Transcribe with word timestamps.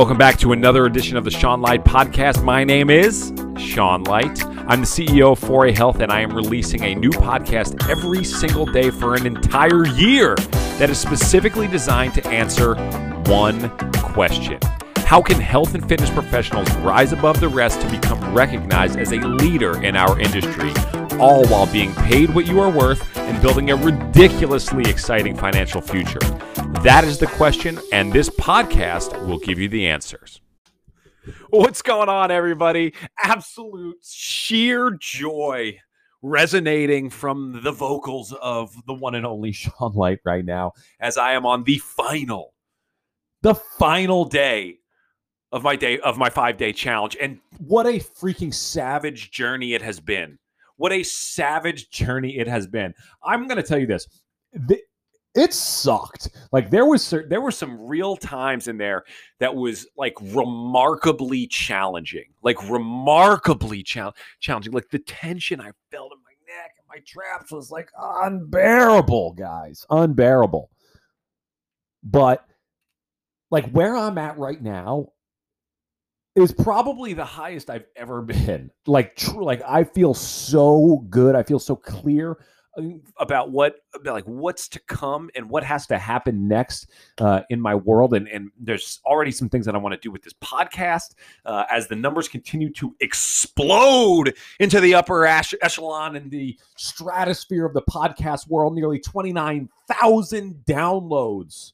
Welcome 0.00 0.16
back 0.16 0.38
to 0.38 0.52
another 0.52 0.86
edition 0.86 1.18
of 1.18 1.24
the 1.24 1.30
Sean 1.30 1.60
Light 1.60 1.84
Podcast. 1.84 2.42
My 2.42 2.64
name 2.64 2.88
is 2.88 3.34
Sean 3.58 4.02
Light. 4.04 4.42
I'm 4.66 4.80
the 4.80 4.86
CEO 4.86 5.32
of 5.32 5.40
4A 5.40 5.76
Health, 5.76 6.00
and 6.00 6.10
I 6.10 6.20
am 6.20 6.32
releasing 6.32 6.82
a 6.84 6.94
new 6.94 7.10
podcast 7.10 7.86
every 7.86 8.24
single 8.24 8.64
day 8.64 8.90
for 8.90 9.14
an 9.14 9.26
entire 9.26 9.86
year 9.88 10.36
that 10.78 10.88
is 10.88 10.98
specifically 10.98 11.68
designed 11.68 12.14
to 12.14 12.26
answer 12.28 12.76
one 13.26 13.68
question 13.98 14.58
How 15.04 15.20
can 15.20 15.38
health 15.38 15.74
and 15.74 15.86
fitness 15.86 16.08
professionals 16.08 16.72
rise 16.76 17.12
above 17.12 17.38
the 17.38 17.48
rest 17.48 17.82
to 17.82 17.90
become 17.90 18.32
recognized 18.32 18.98
as 18.98 19.12
a 19.12 19.16
leader 19.16 19.82
in 19.82 19.96
our 19.96 20.18
industry, 20.18 20.72
all 21.20 21.46
while 21.48 21.70
being 21.70 21.94
paid 21.94 22.34
what 22.34 22.46
you 22.46 22.58
are 22.60 22.70
worth 22.70 23.16
and 23.16 23.40
building 23.42 23.70
a 23.70 23.76
ridiculously 23.76 24.88
exciting 24.90 25.36
financial 25.36 25.80
future? 25.80 26.18
That 26.82 27.04
is 27.04 27.18
the 27.18 27.26
question, 27.26 27.78
and 27.92 28.12
this 28.12 28.30
podcast 28.30 29.26
will 29.26 29.38
give 29.38 29.58
you 29.58 29.68
the 29.68 29.86
answers. 29.86 30.40
What's 31.50 31.82
going 31.82 32.08
on, 32.08 32.30
everybody? 32.30 32.94
Absolute 33.22 33.98
sheer 34.02 34.92
joy 34.98 35.78
resonating 36.22 37.10
from 37.10 37.60
the 37.62 37.72
vocals 37.72 38.32
of 38.40 38.74
the 38.86 38.94
one 38.94 39.14
and 39.14 39.26
only 39.26 39.52
Sean 39.52 39.92
Light 39.94 40.20
right 40.24 40.44
now 40.44 40.72
as 41.00 41.16
I 41.16 41.32
am 41.32 41.46
on 41.46 41.64
the 41.64 41.78
final, 41.78 42.54
the 43.42 43.54
final 43.54 44.24
day 44.24 44.78
of 45.52 45.62
my 45.62 45.76
day 45.76 45.98
of 45.98 46.16
my 46.16 46.30
five 46.30 46.56
day 46.56 46.72
challenge. 46.72 47.16
And 47.20 47.40
what 47.58 47.86
a 47.86 48.00
freaking 48.00 48.54
savage 48.54 49.30
journey 49.30 49.74
it 49.74 49.82
has 49.82 50.00
been. 50.00 50.38
What 50.80 50.92
a 50.92 51.02
savage 51.02 51.90
journey 51.90 52.38
it 52.38 52.48
has 52.48 52.66
been. 52.66 52.94
I'm 53.22 53.46
going 53.46 53.58
to 53.58 53.62
tell 53.62 53.78
you 53.78 53.86
this. 53.86 54.08
The, 54.54 54.80
it 55.34 55.52
sucked. 55.52 56.30
Like 56.52 56.70
there 56.70 56.86
was 56.86 57.12
there 57.28 57.42
were 57.42 57.50
some 57.50 57.78
real 57.78 58.16
times 58.16 58.66
in 58.66 58.78
there 58.78 59.04
that 59.40 59.54
was 59.54 59.86
like 59.98 60.14
remarkably 60.22 61.46
challenging, 61.48 62.32
like 62.42 62.56
remarkably 62.70 63.82
chal- 63.82 64.16
challenging. 64.40 64.72
Like 64.72 64.88
the 64.88 65.00
tension 65.00 65.60
I 65.60 65.72
felt 65.90 66.12
in 66.12 66.18
my 66.24 66.54
neck 66.56 66.70
and 66.78 66.86
my 66.88 67.02
traps 67.06 67.52
was 67.52 67.70
like 67.70 67.90
unbearable, 67.98 69.34
guys, 69.34 69.84
unbearable. 69.90 70.70
But 72.02 72.42
like 73.50 73.70
where 73.70 73.94
I'm 73.94 74.16
at 74.16 74.38
right 74.38 74.62
now 74.62 75.08
is 76.34 76.52
probably 76.52 77.12
the 77.12 77.24
highest 77.24 77.70
I've 77.70 77.86
ever 77.96 78.22
been. 78.22 78.70
Like 78.86 79.16
true, 79.16 79.44
like 79.44 79.62
I 79.66 79.84
feel 79.84 80.14
so 80.14 81.04
good. 81.10 81.34
I 81.34 81.42
feel 81.42 81.58
so 81.58 81.76
clear 81.76 82.38
about 83.18 83.50
what 83.50 83.76
like 84.04 84.24
what's 84.24 84.68
to 84.68 84.78
come 84.80 85.28
and 85.34 85.50
what 85.50 85.64
has 85.64 85.86
to 85.88 85.98
happen 85.98 86.46
next 86.46 86.88
uh, 87.18 87.40
in 87.50 87.60
my 87.60 87.74
world 87.74 88.14
and 88.14 88.28
and 88.28 88.50
there's 88.58 89.00
already 89.04 89.32
some 89.32 89.48
things 89.48 89.66
that 89.66 89.74
i 89.74 89.78
want 89.78 89.92
to 89.92 90.00
do 90.00 90.10
with 90.10 90.22
this 90.22 90.32
podcast 90.34 91.14
uh, 91.46 91.64
as 91.70 91.88
the 91.88 91.96
numbers 91.96 92.28
continue 92.28 92.70
to 92.72 92.94
explode 93.00 94.34
into 94.60 94.80
the 94.80 94.94
upper 94.94 95.26
echelon 95.26 96.14
and 96.14 96.30
the 96.30 96.56
stratosphere 96.76 97.66
of 97.66 97.74
the 97.74 97.82
podcast 97.82 98.48
world 98.48 98.74
nearly 98.74 99.00
29000 99.00 100.54
downloads 100.64 101.72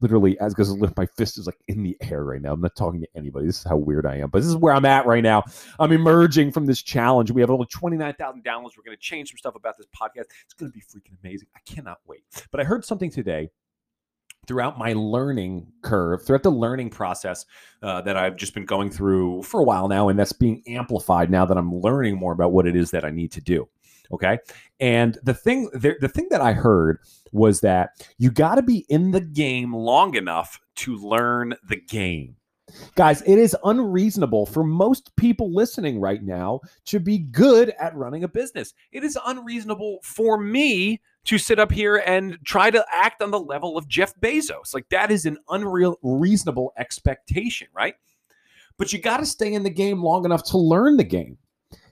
literally 0.00 0.38
as 0.40 0.54
because 0.54 0.76
my 0.96 1.06
fist 1.06 1.38
is 1.38 1.46
like 1.46 1.58
in 1.68 1.82
the 1.82 1.96
air 2.00 2.24
right 2.24 2.42
now. 2.42 2.52
I'm 2.52 2.60
not 2.60 2.76
talking 2.76 3.00
to 3.00 3.08
anybody. 3.14 3.46
This 3.46 3.58
is 3.58 3.64
how 3.64 3.76
weird 3.76 4.06
I 4.06 4.16
am, 4.16 4.30
but 4.30 4.40
this 4.40 4.48
is 4.48 4.56
where 4.56 4.74
I'm 4.74 4.84
at 4.84 5.06
right 5.06 5.22
now. 5.22 5.42
I'm 5.78 5.92
emerging 5.92 6.52
from 6.52 6.66
this 6.66 6.82
challenge. 6.82 7.30
We 7.30 7.40
have 7.40 7.50
only 7.50 7.66
29,000 7.66 8.44
downloads. 8.44 8.72
We're 8.76 8.84
going 8.84 8.96
to 8.96 9.02
change 9.02 9.30
some 9.30 9.38
stuff 9.38 9.54
about 9.54 9.76
this 9.76 9.86
podcast. 9.86 10.26
It's 10.44 10.54
going 10.58 10.70
to 10.70 10.74
be 10.74 10.80
freaking 10.80 11.16
amazing. 11.22 11.48
I 11.56 11.60
cannot 11.64 11.98
wait. 12.06 12.24
But 12.50 12.60
I 12.60 12.64
heard 12.64 12.84
something 12.84 13.10
today 13.10 13.50
throughout 14.46 14.78
my 14.78 14.92
learning 14.92 15.66
curve, 15.82 16.24
throughout 16.24 16.42
the 16.42 16.50
learning 16.50 16.90
process 16.90 17.46
uh, 17.82 18.02
that 18.02 18.16
I've 18.16 18.36
just 18.36 18.54
been 18.54 18.66
going 18.66 18.90
through 18.90 19.42
for 19.42 19.60
a 19.60 19.64
while 19.64 19.88
now, 19.88 20.08
and 20.08 20.18
that's 20.18 20.32
being 20.32 20.62
amplified 20.66 21.30
now 21.30 21.46
that 21.46 21.56
I'm 21.56 21.74
learning 21.74 22.16
more 22.16 22.32
about 22.32 22.52
what 22.52 22.66
it 22.66 22.76
is 22.76 22.90
that 22.90 23.04
I 23.04 23.10
need 23.10 23.32
to 23.32 23.40
do. 23.40 23.68
Okay. 24.12 24.38
And 24.80 25.18
the 25.22 25.34
thing, 25.34 25.70
the, 25.72 25.96
the 26.00 26.08
thing 26.08 26.28
that 26.30 26.40
I 26.40 26.52
heard 26.52 26.98
was 27.32 27.60
that 27.60 28.06
you 28.18 28.30
got 28.30 28.56
to 28.56 28.62
be 28.62 28.86
in 28.88 29.10
the 29.10 29.20
game 29.20 29.74
long 29.74 30.14
enough 30.14 30.60
to 30.76 30.96
learn 30.96 31.54
the 31.68 31.80
game. 31.80 32.36
Guys, 32.94 33.22
it 33.22 33.38
is 33.38 33.56
unreasonable 33.64 34.46
for 34.46 34.64
most 34.64 35.14
people 35.16 35.54
listening 35.54 36.00
right 36.00 36.22
now 36.22 36.60
to 36.86 36.98
be 36.98 37.18
good 37.18 37.72
at 37.78 37.94
running 37.94 38.24
a 38.24 38.28
business. 38.28 38.72
It 38.90 39.04
is 39.04 39.18
unreasonable 39.26 39.98
for 40.02 40.38
me 40.38 41.00
to 41.24 41.38
sit 41.38 41.58
up 41.58 41.72
here 41.72 41.96
and 41.96 42.38
try 42.44 42.70
to 42.70 42.84
act 42.92 43.22
on 43.22 43.30
the 43.30 43.40
level 43.40 43.76
of 43.76 43.88
Jeff 43.88 44.14
Bezos. 44.20 44.74
Like 44.74 44.88
that 44.90 45.10
is 45.10 45.26
an 45.26 45.38
unreal 45.48 45.98
reasonable 46.02 46.72
expectation, 46.76 47.68
right? 47.74 47.94
But 48.76 48.92
you 48.92 49.00
got 49.00 49.18
to 49.18 49.26
stay 49.26 49.52
in 49.52 49.62
the 49.62 49.70
game 49.70 50.02
long 50.02 50.24
enough 50.24 50.44
to 50.44 50.58
learn 50.58 50.96
the 50.96 51.04
game 51.04 51.38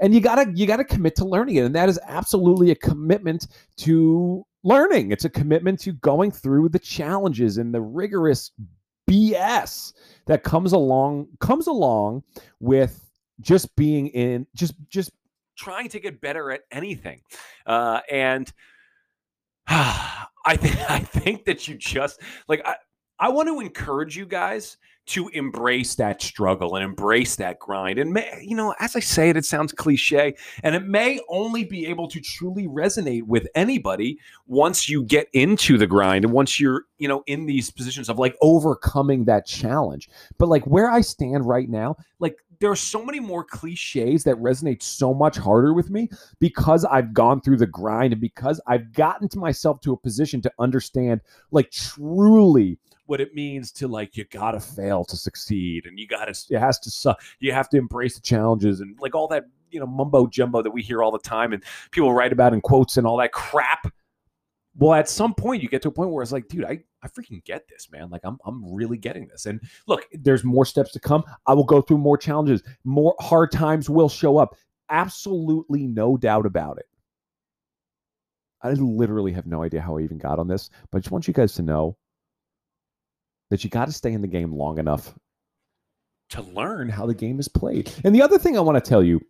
and 0.00 0.14
you 0.14 0.20
gotta 0.20 0.50
you 0.54 0.66
gotta 0.66 0.84
commit 0.84 1.14
to 1.16 1.24
learning 1.24 1.56
it 1.56 1.64
and 1.64 1.74
that 1.74 1.88
is 1.88 1.98
absolutely 2.06 2.70
a 2.70 2.74
commitment 2.74 3.46
to 3.78 4.44
learning. 4.62 5.12
It's 5.12 5.24
a 5.24 5.30
commitment 5.30 5.78
to 5.80 5.92
going 5.92 6.30
through 6.30 6.70
the 6.70 6.78
challenges 6.78 7.58
and 7.58 7.74
the 7.74 7.80
rigorous 7.80 8.50
bs 9.08 9.92
that 10.26 10.42
comes 10.42 10.72
along 10.72 11.28
comes 11.38 11.66
along 11.66 12.22
with 12.60 13.10
just 13.40 13.74
being 13.76 14.08
in 14.08 14.46
just 14.54 14.74
just 14.88 15.10
trying 15.56 15.88
to 15.90 16.00
get 16.00 16.20
better 16.20 16.50
at 16.50 16.62
anything. 16.72 17.20
Uh, 17.66 18.00
and 18.10 18.52
i 19.66 20.56
think 20.56 20.90
i 20.90 20.98
think 20.98 21.46
that 21.46 21.66
you 21.66 21.74
just 21.74 22.20
like 22.48 22.60
i 22.66 22.74
i 23.18 23.30
want 23.30 23.48
to 23.48 23.60
encourage 23.60 24.14
you 24.14 24.26
guys 24.26 24.76
to 25.06 25.28
embrace 25.28 25.94
that 25.96 26.22
struggle 26.22 26.76
and 26.76 26.84
embrace 26.84 27.36
that 27.36 27.58
grind. 27.58 27.98
And, 27.98 28.12
may, 28.12 28.42
you 28.42 28.56
know, 28.56 28.74
as 28.80 28.96
I 28.96 29.00
say 29.00 29.28
it, 29.28 29.36
it 29.36 29.44
sounds 29.44 29.72
cliche, 29.72 30.34
and 30.62 30.74
it 30.74 30.84
may 30.84 31.20
only 31.28 31.64
be 31.64 31.86
able 31.86 32.08
to 32.08 32.20
truly 32.20 32.66
resonate 32.66 33.24
with 33.24 33.46
anybody 33.54 34.18
once 34.46 34.88
you 34.88 35.02
get 35.04 35.28
into 35.32 35.76
the 35.76 35.86
grind 35.86 36.24
and 36.24 36.32
once 36.32 36.58
you're, 36.58 36.84
you 36.98 37.08
know, 37.08 37.22
in 37.26 37.46
these 37.46 37.70
positions 37.70 38.08
of 38.08 38.18
like 38.18 38.36
overcoming 38.40 39.24
that 39.24 39.46
challenge. 39.46 40.08
But 40.38 40.48
like 40.48 40.66
where 40.66 40.90
I 40.90 41.02
stand 41.02 41.46
right 41.46 41.68
now, 41.68 41.96
like 42.18 42.38
there 42.60 42.70
are 42.70 42.76
so 42.76 43.04
many 43.04 43.20
more 43.20 43.44
cliches 43.44 44.24
that 44.24 44.36
resonate 44.36 44.82
so 44.82 45.12
much 45.12 45.36
harder 45.36 45.74
with 45.74 45.90
me 45.90 46.08
because 46.38 46.84
I've 46.84 47.12
gone 47.12 47.40
through 47.40 47.58
the 47.58 47.66
grind 47.66 48.12
and 48.12 48.20
because 48.20 48.60
I've 48.66 48.92
gotten 48.92 49.28
to 49.30 49.38
myself 49.38 49.80
to 49.82 49.92
a 49.92 49.96
position 49.98 50.40
to 50.42 50.52
understand 50.58 51.20
like 51.50 51.70
truly 51.70 52.78
what 53.06 53.20
it 53.20 53.34
means 53.34 53.70
to 53.72 53.88
like 53.88 54.16
you 54.16 54.24
gotta 54.30 54.60
fail 54.60 55.04
to 55.04 55.16
succeed 55.16 55.86
and 55.86 55.98
you 55.98 56.06
gotta 56.06 56.34
it 56.50 56.58
has 56.58 56.78
to 56.78 56.90
suck 56.90 57.20
you 57.40 57.52
have 57.52 57.68
to 57.68 57.76
embrace 57.76 58.14
the 58.14 58.20
challenges 58.20 58.80
and 58.80 58.98
like 59.00 59.14
all 59.14 59.28
that 59.28 59.44
you 59.70 59.80
know 59.80 59.86
mumbo 59.86 60.26
jumbo 60.26 60.62
that 60.62 60.70
we 60.70 60.80
hear 60.80 61.02
all 61.02 61.10
the 61.10 61.18
time 61.18 61.52
and 61.52 61.62
people 61.90 62.14
write 62.14 62.32
about 62.32 62.54
in 62.54 62.60
quotes 62.60 62.96
and 62.96 63.06
all 63.06 63.18
that 63.18 63.32
crap. 63.32 63.92
Well 64.76 64.94
at 64.94 65.08
some 65.08 65.34
point 65.34 65.62
you 65.62 65.68
get 65.68 65.82
to 65.82 65.88
a 65.88 65.92
point 65.92 66.10
where 66.10 66.22
it's 66.22 66.32
like 66.32 66.48
dude 66.48 66.64
i 66.64 66.82
i 67.02 67.08
freaking 67.08 67.44
get 67.44 67.68
this 67.68 67.88
man. 67.90 68.08
Like 68.10 68.22
i'm 68.24 68.38
i'm 68.46 68.72
really 68.72 68.96
getting 68.96 69.28
this. 69.28 69.46
And 69.46 69.60
look 69.86 70.06
there's 70.12 70.44
more 70.44 70.64
steps 70.64 70.92
to 70.92 71.00
come. 71.00 71.24
I 71.46 71.52
will 71.52 71.64
go 71.64 71.82
through 71.82 71.98
more 71.98 72.16
challenges. 72.16 72.62
More 72.84 73.14
hard 73.20 73.52
times 73.52 73.90
will 73.90 74.08
show 74.08 74.38
up. 74.38 74.56
Absolutely 74.88 75.86
no 75.86 76.16
doubt 76.16 76.46
about 76.46 76.78
it. 76.78 76.86
I 78.62 78.72
literally 78.72 79.32
have 79.32 79.46
no 79.46 79.62
idea 79.62 79.82
how 79.82 79.98
i 79.98 80.00
even 80.00 80.16
got 80.16 80.38
on 80.38 80.48
this 80.48 80.70
but 80.90 80.98
i 80.98 81.00
just 81.00 81.10
want 81.10 81.28
you 81.28 81.34
guys 81.34 81.52
to 81.54 81.62
know 81.62 81.98
that 83.54 83.62
you 83.62 83.70
got 83.70 83.84
to 83.84 83.92
stay 83.92 84.12
in 84.12 84.20
the 84.20 84.26
game 84.26 84.52
long 84.52 84.78
enough 84.78 85.14
to 86.30 86.42
learn 86.42 86.88
how 86.88 87.06
the 87.06 87.14
game 87.14 87.38
is 87.38 87.46
played. 87.46 87.88
And 88.02 88.12
the 88.12 88.20
other 88.20 88.36
thing 88.36 88.58
I 88.58 88.60
want 88.60 88.82
to 88.82 88.88
tell 88.88 89.00
you 89.00 89.20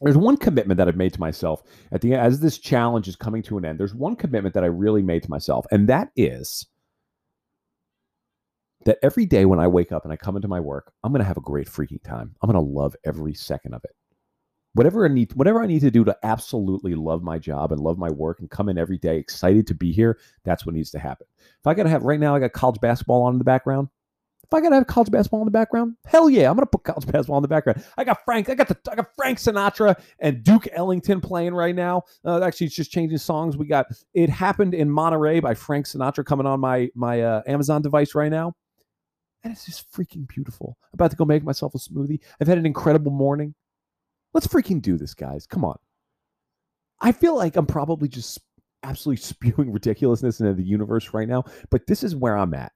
there's 0.00 0.16
one 0.16 0.36
commitment 0.36 0.76
that 0.78 0.88
I've 0.88 0.96
made 0.96 1.12
to 1.12 1.20
myself 1.20 1.62
at 1.92 2.00
the 2.00 2.14
as 2.14 2.40
this 2.40 2.58
challenge 2.58 3.06
is 3.06 3.14
coming 3.14 3.44
to 3.44 3.56
an 3.56 3.64
end. 3.64 3.78
There's 3.78 3.94
one 3.94 4.16
commitment 4.16 4.54
that 4.54 4.64
I 4.64 4.66
really 4.66 5.02
made 5.02 5.22
to 5.22 5.30
myself, 5.30 5.66
and 5.70 5.88
that 5.88 6.08
is 6.16 6.66
that 8.86 8.98
every 9.04 9.24
day 9.24 9.44
when 9.44 9.60
I 9.60 9.68
wake 9.68 9.92
up 9.92 10.02
and 10.02 10.12
I 10.12 10.16
come 10.16 10.34
into 10.34 10.48
my 10.48 10.58
work, 10.58 10.92
I'm 11.04 11.12
going 11.12 11.22
to 11.22 11.28
have 11.28 11.36
a 11.36 11.42
great 11.42 11.68
freaking 11.68 12.02
time. 12.02 12.34
I'm 12.42 12.50
going 12.50 12.62
to 12.62 12.72
love 12.72 12.96
every 13.06 13.34
second 13.34 13.72
of 13.72 13.84
it 13.84 13.92
whatever 14.74 15.04
I 15.04 15.08
need, 15.08 15.32
whatever 15.34 15.62
I 15.62 15.66
need 15.66 15.80
to 15.80 15.90
do 15.90 16.04
to 16.04 16.16
absolutely 16.22 16.94
love 16.94 17.22
my 17.22 17.38
job 17.38 17.72
and 17.72 17.80
love 17.80 17.96
my 17.96 18.10
work 18.10 18.40
and 18.40 18.50
come 18.50 18.68
in 18.68 18.76
every 18.76 18.98
day 18.98 19.16
excited 19.16 19.66
to 19.68 19.74
be 19.74 19.92
here, 19.92 20.18
that's 20.44 20.66
what 20.66 20.74
needs 20.74 20.90
to 20.90 20.98
happen. 20.98 21.26
If 21.38 21.66
I 21.66 21.74
got 21.74 21.84
to 21.84 21.88
have 21.88 22.02
right 22.02 22.20
now, 22.20 22.34
I 22.34 22.40
got 22.40 22.52
college 22.52 22.80
basketball 22.80 23.22
on 23.22 23.34
in 23.34 23.38
the 23.38 23.44
background. 23.44 23.88
If 24.42 24.52
I 24.52 24.60
got 24.60 24.70
to 24.70 24.74
have 24.74 24.86
college 24.86 25.10
basketball 25.10 25.40
in 25.40 25.46
the 25.46 25.50
background, 25.50 25.96
hell 26.04 26.28
yeah, 26.28 26.50
I'm 26.50 26.56
gonna 26.56 26.66
put 26.66 26.82
college 26.82 27.06
basketball 27.10 27.38
in 27.38 27.42
the 27.42 27.48
background. 27.48 27.82
I 27.96 28.04
got 28.04 28.24
Frank, 28.26 28.50
I 28.50 28.54
got 28.54 28.68
the, 28.68 28.76
I 28.90 28.96
got 28.96 29.08
Frank 29.16 29.38
Sinatra 29.38 29.98
and 30.18 30.44
Duke 30.44 30.68
Ellington 30.72 31.22
playing 31.22 31.54
right 31.54 31.74
now. 31.74 32.02
Uh, 32.24 32.42
actually, 32.42 32.66
it's 32.66 32.76
just 32.76 32.92
changing 32.92 33.16
songs. 33.16 33.56
We 33.56 33.66
got 33.66 33.86
"It 34.12 34.28
Happened 34.28 34.74
in 34.74 34.90
Monterey" 34.90 35.40
by 35.40 35.54
Frank 35.54 35.86
Sinatra 35.86 36.26
coming 36.26 36.46
on 36.46 36.60
my 36.60 36.90
my 36.94 37.22
uh, 37.22 37.42
Amazon 37.46 37.80
device 37.80 38.14
right 38.14 38.30
now, 38.30 38.54
and 39.42 39.52
it's 39.52 39.64
just 39.64 39.90
freaking 39.90 40.28
beautiful. 40.28 40.76
I'm 40.92 40.96
about 40.96 41.10
to 41.12 41.16
go 41.16 41.24
make 41.24 41.42
myself 41.42 41.74
a 41.74 41.78
smoothie. 41.78 42.20
I've 42.38 42.48
had 42.48 42.58
an 42.58 42.66
incredible 42.66 43.12
morning. 43.12 43.54
Let's 44.34 44.48
freaking 44.48 44.82
do 44.82 44.98
this, 44.98 45.14
guys. 45.14 45.46
Come 45.46 45.64
on. 45.64 45.78
I 47.00 47.12
feel 47.12 47.36
like 47.36 47.56
I'm 47.56 47.66
probably 47.66 48.08
just 48.08 48.40
absolutely 48.82 49.22
spewing 49.22 49.72
ridiculousness 49.72 50.40
into 50.40 50.54
the 50.54 50.64
universe 50.64 51.14
right 51.14 51.28
now, 51.28 51.44
but 51.70 51.86
this 51.86 52.02
is 52.02 52.14
where 52.14 52.36
I'm 52.36 52.54
at. 52.54 52.72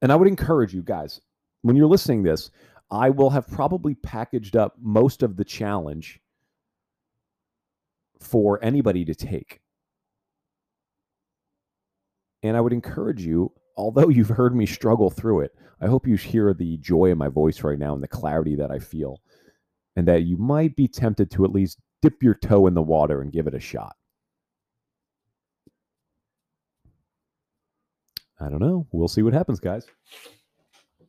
And 0.00 0.12
I 0.12 0.16
would 0.16 0.28
encourage 0.28 0.74
you 0.74 0.82
guys, 0.82 1.20
when 1.62 1.76
you're 1.76 1.86
listening 1.86 2.22
this, 2.22 2.50
I 2.90 3.10
will 3.10 3.30
have 3.30 3.48
probably 3.48 3.94
packaged 3.94 4.56
up 4.56 4.74
most 4.80 5.22
of 5.22 5.36
the 5.36 5.44
challenge 5.44 6.20
for 8.20 8.62
anybody 8.64 9.04
to 9.04 9.14
take. 9.14 9.60
And 12.42 12.56
I 12.56 12.60
would 12.60 12.72
encourage 12.72 13.22
you, 13.22 13.52
although 13.76 14.08
you've 14.08 14.28
heard 14.28 14.54
me 14.54 14.64
struggle 14.64 15.10
through 15.10 15.40
it, 15.40 15.54
I 15.80 15.86
hope 15.86 16.06
you 16.06 16.16
hear 16.16 16.54
the 16.54 16.76
joy 16.78 17.10
in 17.10 17.18
my 17.18 17.28
voice 17.28 17.62
right 17.62 17.78
now 17.78 17.94
and 17.94 18.02
the 18.02 18.08
clarity 18.08 18.56
that 18.56 18.70
I 18.70 18.78
feel, 18.78 19.20
and 19.98 20.06
that 20.06 20.22
you 20.22 20.36
might 20.36 20.76
be 20.76 20.86
tempted 20.86 21.28
to 21.28 21.44
at 21.44 21.50
least 21.50 21.80
dip 22.02 22.22
your 22.22 22.34
toe 22.34 22.68
in 22.68 22.74
the 22.74 22.80
water 22.80 23.20
and 23.20 23.32
give 23.32 23.48
it 23.48 23.54
a 23.54 23.58
shot. 23.58 23.96
I 28.40 28.48
don't 28.48 28.60
know. 28.60 28.86
We'll 28.92 29.08
see 29.08 29.22
what 29.22 29.32
happens, 29.32 29.58
guys. 29.58 29.88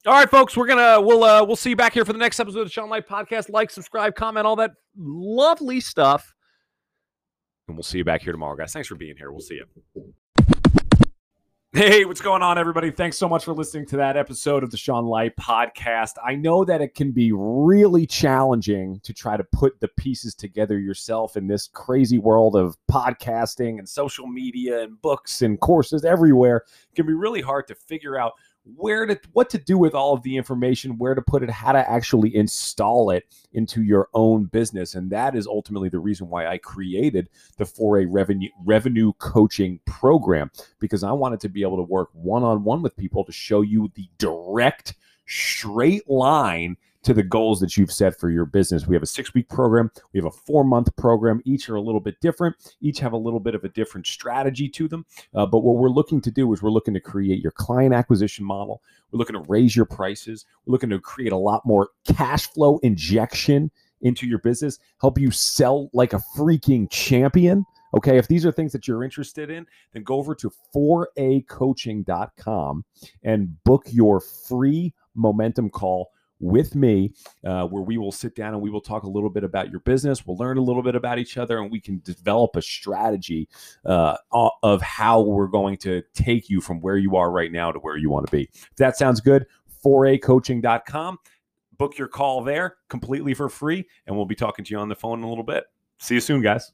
All 0.08 0.14
right, 0.14 0.28
folks, 0.28 0.58
we're 0.58 0.66
gonna 0.66 1.00
we'll 1.00 1.24
uh 1.24 1.46
we'll 1.46 1.56
see 1.56 1.70
you 1.70 1.76
back 1.76 1.94
here 1.94 2.04
for 2.04 2.14
the 2.14 2.20
next 2.20 2.40
episode 2.40 2.62
of 2.62 2.66
the 2.66 2.72
Sean 2.72 2.90
Light 2.90 3.08
Podcast. 3.08 3.52
Like, 3.52 3.70
subscribe, 3.70 4.16
comment, 4.16 4.48
all 4.48 4.56
that 4.56 4.72
lovely 4.98 5.82
stuff. 5.82 6.34
And 7.68 7.78
we'll 7.78 7.84
see 7.84 8.00
you 8.00 8.04
back 8.04 8.24
here 8.24 8.32
tomorrow, 8.32 8.56
guys. 8.56 8.74
Thanks 8.74 8.88
for 8.88 8.96
being 8.96 9.18
here. 9.18 9.32
We'll 9.32 9.42
see 9.42 9.62
you. 9.94 10.14
Hey, 11.72 12.04
what's 12.04 12.20
going 12.20 12.42
on, 12.42 12.58
everybody? 12.58 12.90
Thanks 12.90 13.16
so 13.16 13.30
much 13.30 13.46
for 13.46 13.54
listening 13.54 13.86
to 13.88 13.98
that 13.98 14.18
episode 14.18 14.64
of 14.64 14.72
the 14.72 14.76
Sean 14.76 15.06
Light 15.06 15.36
podcast. 15.36 16.14
I 16.26 16.34
know 16.34 16.66
that 16.66 16.82
it 16.82 16.96
can 16.96 17.12
be 17.12 17.32
really 17.32 18.08
challenging 18.08 19.00
to 19.04 19.14
try 19.14 19.38
to 19.38 19.44
put 19.44 19.80
the 19.80 19.88
pieces 19.90 20.34
together 20.34 20.80
yourself 20.80 21.38
in 21.38 21.46
this 21.46 21.68
crazy 21.68 22.18
world 22.18 22.56
of 22.56 22.76
podcasting 22.90 23.78
and 23.78 23.88
social 23.88 24.26
media 24.26 24.82
and 24.82 25.00
books 25.04 25.44
and 25.44 25.60
courses 25.60 26.04
everywhere. 26.04 26.64
It 26.92 26.96
can 26.96 27.06
be 27.06 27.14
really 27.14 27.42
hard 27.42 27.68
to 27.68 27.76
figure 27.76 28.18
out 28.18 28.34
where 28.76 29.06
to 29.06 29.20
what 29.34 29.50
to 29.52 29.58
do 29.58 29.78
with 29.78 29.94
all 29.94 30.14
of 30.14 30.24
the 30.24 30.38
information, 30.38 30.98
where 30.98 31.16
to 31.16 31.22
put 31.22 31.44
it, 31.44 31.50
how 31.50 31.72
to 31.72 31.90
actually 31.90 32.36
install 32.36 33.12
it 33.12 33.26
into 33.54 33.84
your 33.84 34.10
own 34.14 34.46
business. 34.46 34.96
And 34.96 35.10
that 35.12 35.36
is 35.36 35.48
ultimately 35.48 35.90
the 35.90 36.00
reason 36.00 36.30
why 36.30 36.48
I 36.48 36.58
created 36.58 37.30
the 37.58 37.66
4A 37.66 38.08
revenue 38.10 38.50
revenue 38.64 39.14
coaching 39.20 39.80
program 39.86 40.52
because 40.80 41.04
I 41.04 41.12
wanted 41.12 41.40
to 41.42 41.50
be 41.50 41.62
able 41.62 41.78
to 41.78 41.84
work 41.84 42.10
one-on-one 42.14 42.82
with 42.82 42.98
people 42.98 43.24
to 43.26 43.32
show 43.32 43.62
you 43.62 43.92
the 43.96 44.10
direct 44.18 44.96
straight 45.26 46.10
line 46.10 46.76
to 47.10 47.14
the 47.16 47.24
goals 47.24 47.60
that 47.60 47.76
you've 47.76 47.92
set 47.92 48.20
for 48.20 48.30
your 48.30 48.46
business. 48.46 48.86
We 48.86 48.96
have 48.96 49.02
a 49.02 49.08
six 49.08 49.34
week 49.34 49.50
program, 49.50 49.90
we 50.14 50.20
have 50.20 50.28
a 50.28 50.32
four 50.32 50.64
month 50.64 50.96
program. 50.96 51.42
Each 51.44 51.68
are 51.68 51.74
a 51.74 51.82
little 51.82 52.00
bit 52.00 52.22
different, 52.22 52.56
each 52.82 53.00
have 53.00 53.14
a 53.14 53.18
little 53.18 53.40
bit 53.40 53.56
of 53.56 53.64
a 53.64 53.70
different 53.70 54.06
strategy 54.06 54.70
to 54.70 54.88
them. 54.88 55.08
Uh, 55.34 55.48
but 55.48 55.62
what 55.62 55.78
we're 55.78 55.90
looking 55.90 56.22
to 56.22 56.30
do 56.30 56.54
is 56.54 56.62
we're 56.62 56.70
looking 56.70 56.94
to 56.94 57.00
create 57.00 57.42
your 57.42 57.52
client 57.52 57.96
acquisition 57.96 58.46
model, 58.46 58.84
we're 59.12 59.18
looking 59.18 59.34
to 59.34 59.44
raise 59.48 59.76
your 59.76 59.88
prices, 59.88 60.46
we're 60.68 60.72
looking 60.72 60.92
to 60.92 61.00
create 61.00 61.32
a 61.32 61.38
lot 61.38 61.66
more 61.66 61.90
cash 62.06 62.46
flow 62.46 62.78
injection 62.84 63.72
into 64.02 64.28
your 64.28 64.38
business, 64.38 64.78
help 65.02 65.18
you 65.18 65.32
sell 65.32 65.90
like 65.94 66.14
a 66.14 66.22
freaking 66.38 66.88
champion. 66.92 67.66
Okay, 67.98 68.20
if 68.20 68.28
these 68.28 68.46
are 68.46 68.52
things 68.52 68.72
that 68.72 68.88
you're 68.88 69.04
interested 69.04 69.50
in, 69.50 69.66
then 69.94 70.04
go 70.04 70.18
over 70.18 70.36
to 70.36 70.52
4acoaching.com 70.76 72.86
and 73.24 73.64
book 73.64 73.86
your 73.90 74.20
free 74.20 74.94
momentum 75.16 75.72
call 75.72 76.12
with 76.40 76.76
me, 76.76 77.14
uh, 77.44 77.66
where 77.66 77.84
we 77.84 77.98
will 77.98 78.12
sit 78.12 78.36
down 78.36 78.54
and 78.54 78.62
we 78.62 78.70
will 78.70 78.82
talk 78.82 79.04
a 79.04 79.10
little 79.10 79.30
bit 79.30 79.44
about 79.44 79.70
your 79.70 79.82
business. 79.82 80.26
We'll 80.26 80.38
learn 80.38 80.58
a 80.58 80.62
little 80.62 80.84
bit 80.84 80.96
about 80.96 81.20
each 81.20 81.38
other, 81.38 81.60
and 81.60 81.72
we 81.72 81.80
can 81.80 82.02
develop 82.04 82.56
a 82.56 82.62
strategy 82.62 83.50
uh, 83.86 84.18
of 84.32 84.82
how 84.82 85.22
we're 85.22 85.48
going 85.48 85.78
to 85.78 86.02
take 86.14 86.50
you 86.50 86.62
from 86.62 86.82
where 86.82 86.98
you 86.98 87.16
are 87.16 87.32
right 87.32 87.52
now 87.52 87.72
to 87.72 87.80
where 87.80 87.98
you 87.98 88.10
want 88.10 88.26
to 88.26 88.32
be. 88.32 88.50
If 88.54 88.78
that 88.78 88.98
sounds 88.98 89.22
good, 89.22 89.46
4acoaching.com. 89.84 91.18
Book 91.78 91.98
your 91.98 92.10
call 92.10 92.44
there 92.44 92.76
completely 92.90 93.34
for 93.34 93.48
free, 93.48 93.88
and 94.06 94.16
we'll 94.16 94.26
be 94.26 94.36
talking 94.36 94.66
to 94.66 94.72
you 94.72 94.80
on 94.80 94.90
the 94.90 94.96
phone 94.96 95.20
in 95.20 95.26
a 95.26 95.30
little 95.30 95.46
bit. 95.46 95.64
See 95.98 96.16
you 96.16 96.22
soon, 96.22 96.42
guys. 96.42 96.72